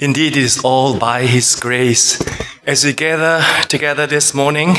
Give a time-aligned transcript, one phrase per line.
[0.00, 2.22] Indeed, it is all by His grace.
[2.64, 4.76] As we gather together this morning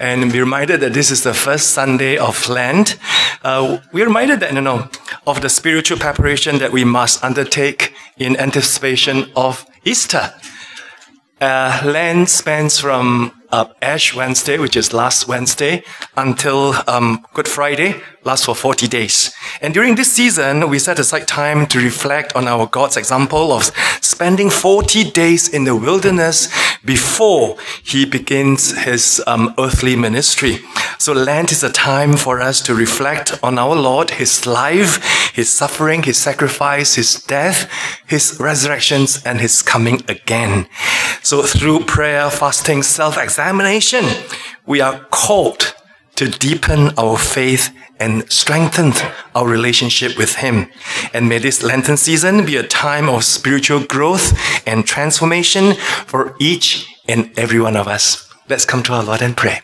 [0.00, 2.98] and be reminded that this is the first Sunday of Lent,
[3.44, 4.88] uh, we're reminded that, you know,
[5.24, 10.34] of the spiritual preparation that we must undertake in anticipation of Easter.
[11.40, 15.84] Uh, Lent spans from uh, Ash Wednesday, which is last Wednesday,
[16.16, 19.32] until um, Good Friday, lasts for 40 days.
[19.62, 23.70] And during this season, we set aside time to reflect on our God's example of
[24.02, 26.48] spending 40 days in the wilderness
[26.84, 30.58] before he begins his um, earthly ministry.
[30.98, 35.48] So Lent is a time for us to reflect on our Lord, his life, his
[35.48, 37.70] suffering, his sacrifice, his death,
[38.06, 40.66] his resurrections, and his coming again.
[41.22, 44.04] So through prayer, fasting, self-examination,
[44.66, 45.75] we are called
[46.16, 48.92] to deepen our faith and strengthen
[49.34, 50.68] our relationship with Him.
[51.12, 54.32] And may this Lenten season be a time of spiritual growth
[54.66, 55.74] and transformation
[56.06, 58.28] for each and every one of us.
[58.48, 59.60] Let's come to our Lord and pray.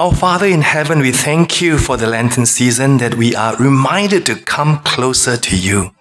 [0.00, 4.26] Our Father in heaven, we thank you for the Lenten season that we are reminded
[4.26, 5.94] to come closer to you.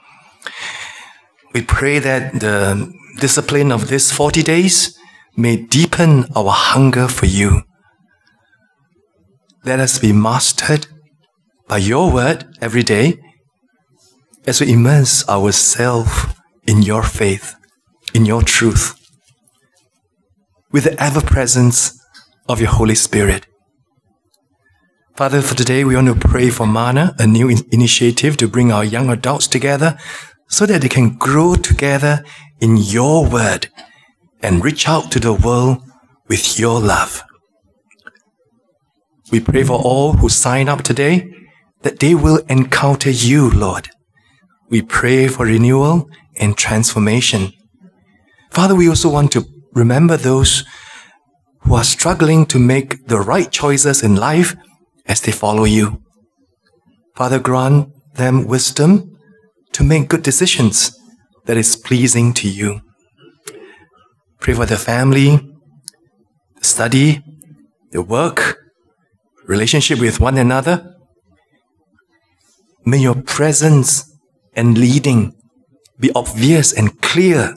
[1.53, 4.97] We pray that the discipline of these 40 days
[5.35, 7.63] may deepen our hunger for you.
[9.63, 10.87] Let us be mastered
[11.67, 13.19] by your word every day
[14.45, 16.25] as we immerse ourselves
[16.67, 17.55] in your faith,
[18.13, 18.99] in your truth,
[20.71, 21.99] with the ever presence
[22.49, 23.45] of your Holy Spirit.
[25.15, 28.71] Father, for today we want to pray for Mana, a new in- initiative to bring
[28.71, 29.97] our young adults together
[30.47, 32.23] so that they can grow together
[32.59, 33.69] in your word
[34.41, 35.83] and reach out to the world
[36.27, 37.23] with your love.
[39.31, 41.31] We pray for all who sign up today
[41.81, 43.89] that they will encounter you, Lord.
[44.69, 47.53] We pray for renewal and transformation.
[48.49, 50.63] Father, we also want to remember those
[51.61, 54.55] who are struggling to make the right choices in life
[55.05, 56.01] as they follow you.
[57.15, 59.17] Father, grant them wisdom
[59.73, 60.97] to make good decisions
[61.45, 62.81] that is pleasing to you.
[64.41, 65.37] Pray for the family,
[66.57, 67.21] the study,
[67.91, 68.57] the work,
[69.45, 70.95] relationship with one another.
[72.83, 74.17] May your presence
[74.55, 75.33] and leading
[75.99, 77.55] be obvious and clear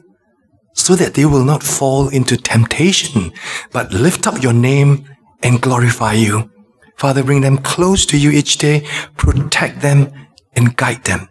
[0.75, 3.33] so that they will not fall into temptation,
[3.73, 5.07] but lift up your name
[5.43, 6.51] and glorify you.
[6.99, 10.13] Father, bring them close to you each day, protect them
[10.55, 11.29] and guide them.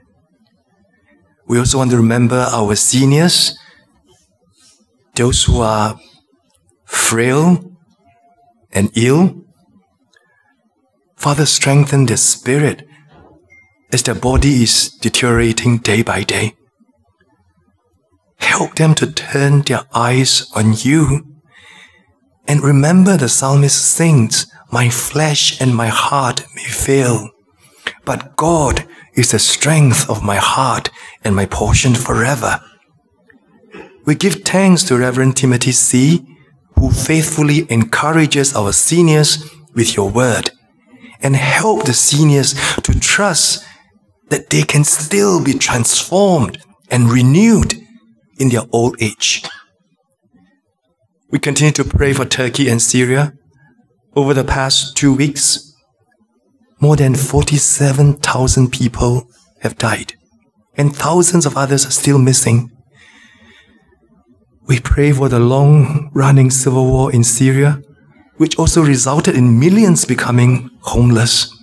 [1.45, 3.55] We also want to remember our seniors,
[5.16, 6.00] those who are
[6.85, 7.72] frail
[8.72, 9.46] and ill.
[11.16, 12.85] Father, strengthen their spirit
[13.91, 16.56] as their body is deteriorating day by day.
[18.38, 21.25] Help them to turn their eyes on you.
[22.47, 27.30] And remember the psalmist sings, My flesh and my heart may fail,
[28.03, 30.90] but God is the strength of my heart
[31.24, 32.59] and my portion forever.
[34.05, 36.25] We give thanks to Reverend Timothy C.,
[36.77, 40.51] who faithfully encourages our seniors with your word
[41.21, 43.63] and help the seniors to trust
[44.29, 46.57] that they can still be transformed
[46.89, 47.75] and renewed
[48.37, 49.43] in their old age.
[51.31, 53.33] We continue to pray for Turkey and Syria.
[54.15, 55.73] Over the past two weeks,
[56.79, 59.27] more than 47,000 people
[59.61, 60.13] have died,
[60.75, 62.69] and thousands of others are still missing.
[64.66, 67.81] We pray for the long running civil war in Syria,
[68.38, 71.53] which also resulted in millions becoming homeless.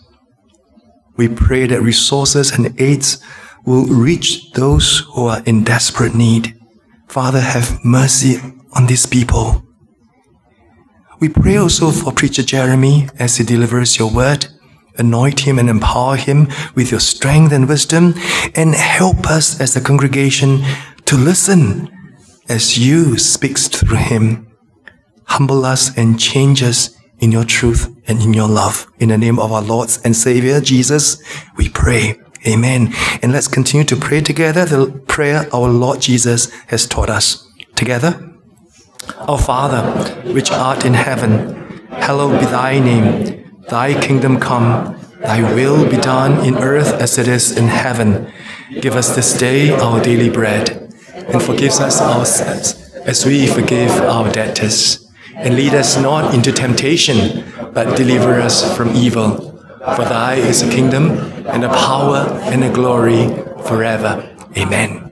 [1.17, 3.23] We pray that resources and aids
[3.65, 6.59] will reach those who are in desperate need.
[7.09, 8.37] Father, have mercy
[8.75, 9.63] on these people.
[11.21, 14.47] We pray also for Preacher Jeremy as he delivers your word.
[14.99, 18.15] Anoint him and empower him with your strength and wisdom,
[18.55, 20.63] and help us as a congregation
[21.07, 21.91] to listen
[22.49, 24.47] as you speaks through him.
[25.25, 28.87] Humble us and change us in your truth and in your love.
[28.99, 31.23] In the name of our Lord and Savior Jesus,
[31.57, 32.19] we pray.
[32.47, 32.93] Amen.
[33.23, 37.47] And let's continue to pray together the prayer our Lord Jesus has taught us.
[37.77, 38.27] Together.
[39.19, 39.83] Our Father,
[40.33, 43.63] which art in heaven, hallowed be thy name.
[43.69, 48.33] Thy kingdom come, thy will be done in earth as it is in heaven.
[48.81, 50.90] Give us this day our daily bread
[51.33, 52.75] and forgive us our sins
[53.07, 55.09] as we forgive our debtors.
[55.35, 59.57] And lead us not into temptation, but deliver us from evil.
[59.97, 63.29] For thy is the kingdom, and the power, and the glory
[63.65, 64.37] forever.
[64.57, 65.10] Amen.